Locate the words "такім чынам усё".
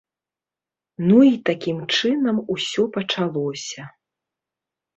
1.49-2.89